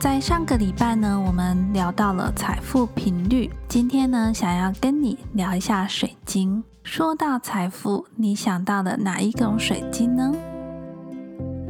[0.00, 3.50] 在上个礼拜呢，我们聊到了财富频率。
[3.68, 6.64] 今天呢，想要跟你聊一下水晶。
[6.82, 10.32] 说到财富，你想到的哪一种水晶呢？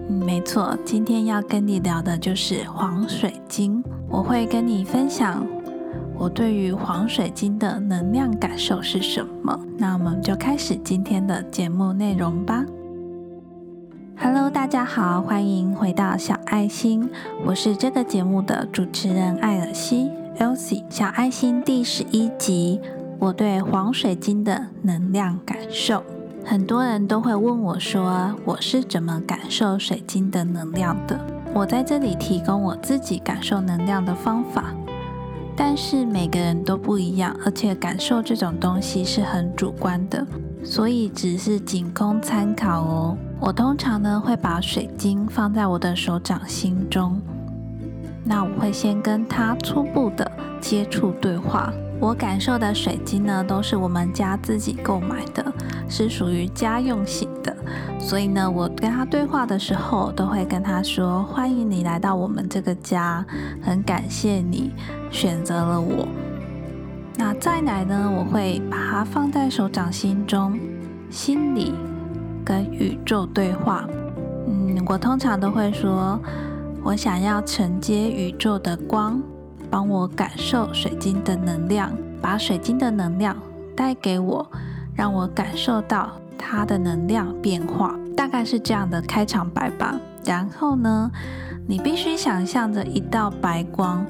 [0.09, 3.83] 没错，今天要跟你聊的就是黄水晶。
[4.09, 5.45] 我会跟你分享
[6.15, 9.59] 我对于黄水晶的能量感受是什么。
[9.77, 12.65] 那我们就开始今天的节目内容吧。
[14.23, 17.09] Hello，大家好，欢迎回到小爱心，
[17.43, 20.85] 我是这个节目的主持人艾尔西 （Elsie）。
[20.91, 22.79] 小爱心第十一集，
[23.19, 26.03] 我对黄水晶的能量感受。
[26.45, 31.19] 很多人都会问我说，我是怎么感受水晶的能量的？
[31.55, 34.75] 我在这里提供我自己感受能量的方法，
[35.57, 40.27] 但是每个人都不一样，而且感受这种东西是很主观的，
[40.63, 43.17] 所以只是仅供参考哦。
[43.41, 47.19] 我通常呢会把水晶放在我的手掌心中，
[48.23, 51.73] 那我会先跟它初步的接触对话。
[51.99, 55.45] 我感受的水晶呢都是我们家自己购买的，
[55.89, 57.55] 是属于家用型的，
[57.99, 63.25] 所以呢我跟他对话的时候都会跟他说：“欢迎你来到我们这个家，
[63.63, 64.71] 很感谢你
[65.11, 66.07] 选择了我。”
[67.17, 70.59] 那再来呢，我会把它放在手掌心中，
[71.11, 71.75] 心里。
[72.51, 73.87] 跟宇宙对话，
[74.49, 76.19] 嗯，我通常都会说，
[76.83, 79.23] 我想要承接宇宙的光，
[79.71, 83.37] 帮我感受水晶的能量，把水晶的能量
[83.77, 84.45] 带给我，
[84.97, 89.95] 让我感受到它的能量变化，大概是这样的开场白吧。
[90.25, 91.09] 然后呢，
[91.69, 94.05] 你必须想象着一道白光，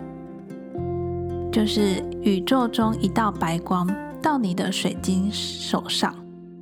[1.52, 3.86] 就是宇宙中一道白光
[4.22, 6.14] 到你的水晶手上。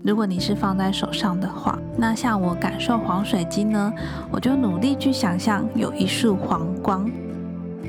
[0.03, 3.93] 如果你是放在手上的话，那像我感受黄水晶呢，
[4.31, 7.11] 我就努力去想象有一束黄光，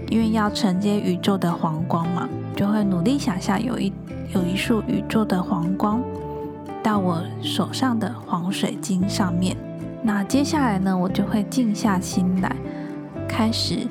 [0.10, 3.94] 因为要承接宇宙的黄光嘛，就会努力想象有一
[4.34, 6.02] 有一束宇宙的黄光
[6.82, 9.56] 到我手上的黄水晶上面。
[10.02, 12.56] 那接下来呢，我就会静下心来，
[13.28, 13.88] 开始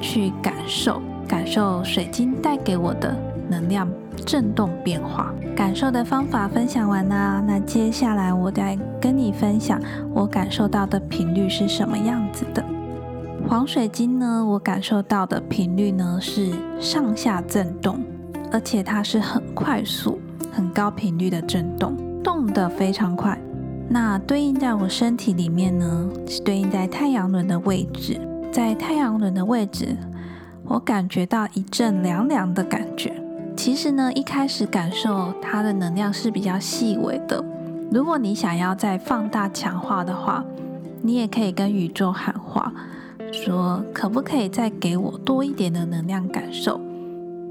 [0.00, 3.16] 去感受感受水晶带给我的
[3.48, 3.88] 能量。
[4.26, 9.80] 震动变化感受的方法分享完啦，那接下来我再跟你分享
[10.12, 12.64] 我感受到的频率是什么样子的。
[13.48, 18.00] 黄水晶呢，我感受到的频率呢是上下震动，
[18.50, 20.18] 而且它是很快速、
[20.50, 23.38] 很高频率的震动，动得非常快。
[23.86, 28.18] 那对应在我身体里面呢，是对应在太阳轮的位置，
[28.50, 29.94] 在太阳轮的位置，
[30.64, 33.12] 我感觉到一阵凉凉的感觉。
[33.56, 37.42] 其实呢，一开始感受它的能量是比较细微的。
[37.90, 40.44] 如果你想要再放大强化的话，
[41.02, 42.72] 你也可以跟宇宙喊话，
[43.32, 46.80] 说可不可以再给我多一点的能量感受？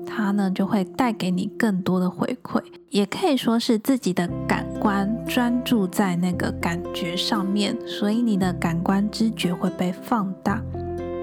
[0.05, 10.61] 它呢就会带给你更多的回馈，也可以说是自己的感官专注在那个感觉上面，所以你的感官知觉会被放大，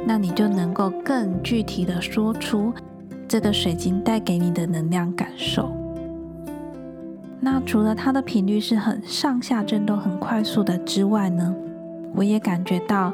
[0.07, 2.73] 那你就能够更具体的说出。
[3.31, 5.71] 这个水晶带给你的能量感受，
[7.39, 11.55] 那除了它的频率是很上下震动、很快速的之外呢，
[12.13, 13.13] 我也感觉到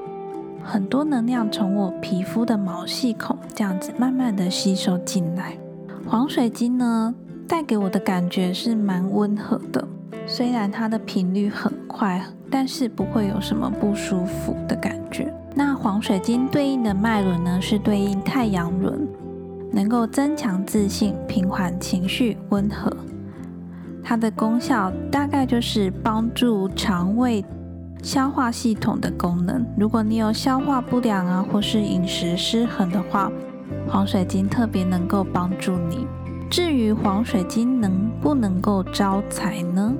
[0.64, 5.54] 很多能量从我皮肤的毛细孔这样子慢慢的吸收进来。
[6.06, 7.14] 黄水晶呢，
[7.46, 9.86] 带给我的感觉是蛮温和的，
[10.26, 15.30] 虽然它的频率很快，但是不会有什么不舒服的感觉。
[15.54, 19.06] 那黄水晶对应的脉轮呢，是对应太阳轮。
[19.72, 22.90] 能够增强自信、平缓情绪、温和，
[24.02, 27.44] 它的功效大概就是帮助肠胃、
[28.02, 29.66] 消化系统的功能。
[29.76, 33.30] 如果你有消化不良啊，或是饮食失衡的话，
[33.88, 36.06] 黄水晶特别能够帮助你。
[36.48, 39.92] 至于黄水晶能不能够招财呢？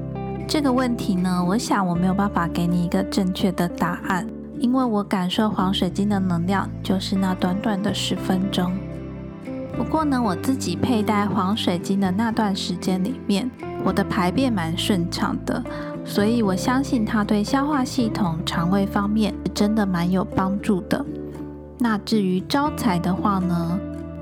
[0.47, 4.24] 这个问题呢，我想我没有办法给你一个正确的答案，
[4.60, 8.72] 因为我感受黄水晶的能量就是那短短的十分钟。
[9.77, 13.51] 不过呢，我自己佩戴黄水晶的那段时间里面，
[13.84, 15.63] 我的排便蛮顺畅的，
[16.05, 21.05] 所以我相信它对消化系统、肠胃方面真的蛮有帮助的。
[21.78, 23.78] 那至于招财的话呢，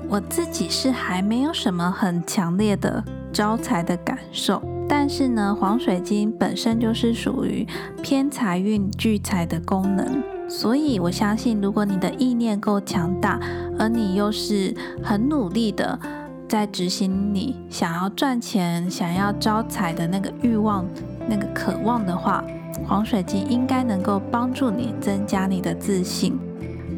[0.09, 3.01] 我自己是还没有什么很强烈的
[3.31, 7.65] 招财的感受，但是呢，黄水晶本身就是属于
[8.03, 10.34] 偏财运聚财的功能。
[10.47, 13.39] 所以，我相信，如果你的意念够强大，
[13.77, 15.99] 而你又是很努力的
[16.47, 20.85] 在执行你想要赚钱、想要招财的那个欲望、
[21.27, 22.43] 那个渴望的话，
[22.87, 26.37] 黄水晶应该能够帮助你增加你的自信，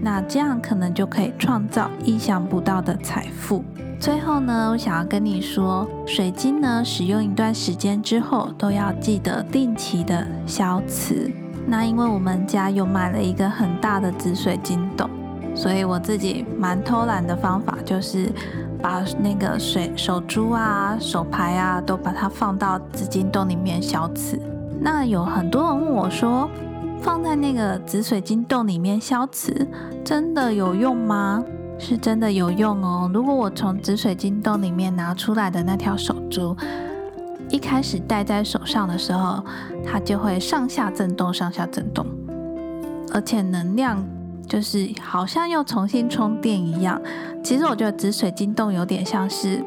[0.01, 3.63] 那这样可能就可以创造意想不到的财富。
[3.99, 11.31] 最后呢，我想要跟你说，水晶呢，使用一段时间之后，都要记得定期的消磁。
[11.69, 15.09] 那因为我们家有买了一个很大的紫水晶洞，
[15.53, 18.31] 所以我自己蛮偷懒的方法，就是
[18.81, 24.39] 把那个水手珠啊、手牌啊，都把它放到紫晶洞里面消磁。
[24.79, 26.49] 那有很多人问我说，
[27.01, 29.67] 放在那个紫水晶洞里面消磁，
[30.05, 31.43] 真的有用吗？
[31.79, 33.11] 是真的有用哦。
[33.13, 36.55] 如果我从紫水晶洞里面拿出来的那条手珠，
[37.49, 39.43] 一开始戴在手上的时候，
[39.85, 42.05] 它就会上下震动，上下震动，
[43.13, 44.03] 而且能量
[44.47, 47.01] 就是好像又重新充电一样。
[47.43, 49.63] 其实我觉得紫水晶洞有点像是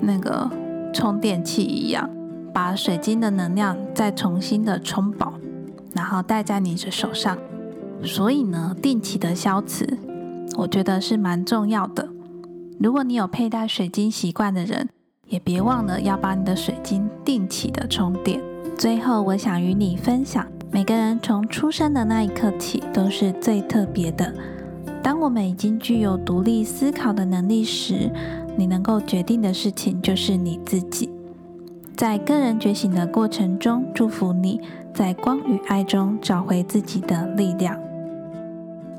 [0.00, 0.50] 那个
[0.94, 2.08] 充电器一样，
[2.52, 5.34] 把水晶的能量再重新的充饱，
[5.94, 7.36] 然后戴在你的手上。
[8.04, 9.86] 所以呢，定期的消磁。
[10.56, 12.08] 我觉得是蛮重要的。
[12.80, 14.88] 如果你有佩戴水晶习惯的人，
[15.32, 18.38] 也别忘了要把你的水晶定期的充电。
[18.76, 24.30] 最后，我想与你分享，每个人从出生的那一刻起都是最特别的。
[25.02, 28.10] 当我们已经具有独立思考的能力时，
[28.56, 31.08] 你能够决定的事情就是你自己。
[31.96, 34.60] 在个人觉醒的过程中，祝福你
[34.92, 37.74] 在光与爱中找回自己的力量。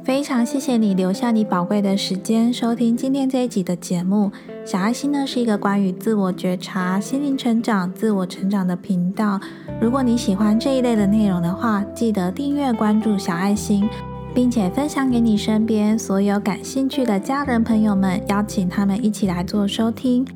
[0.04, 4.30] 非常谢谢你留下你宝贵的时间收听今天这一集的节目。
[4.66, 9.40] 小爱心呢是一个关于自我觉察、心灵成长、自我成长的频道。
[9.80, 13.88] 如果你喜欢这一类的内容的话，记得订阅关注小爱心，
[14.36, 20.28] 并且分享给你身边所有感兴趣的家人朋友们，邀请他们一起来做收听。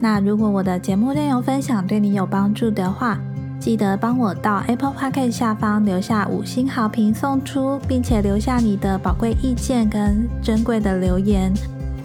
[0.00, 3.18] 那如果我的节目内容分享对你有帮助的话，
[3.60, 11.52] 记得帮我到 Apple Podcast 下方留下五星好评送出，并且留下你的宝贵意见跟珍贵的留言。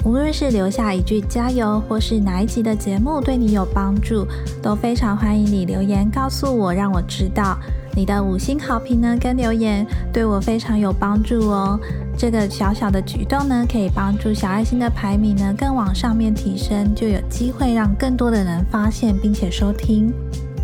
[0.05, 4.25] 无论是留下一句加油，或是哪一集的节目对你有帮助，
[4.61, 7.57] 都非常欢迎你留言告诉我，让我知道
[7.93, 11.77] 你的五星好评呢跟留言对我非常有帮助哦。
[12.17, 20.13] 这个小小的举动呢，可以帮助小爱心的排名呢更往上面提升，就有机会让更多的人发现并且收听。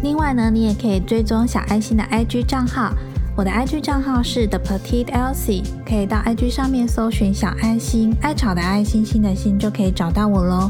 [0.04, 2.94] 另外呢，你也可以追踪小爱心的 IG 账号，
[3.36, 10.70] 我的 IG 账号是 The Petite Elsie，可以到 IG 上面搜寻小爱心，爱草的爱心心的心就可以找到我喽。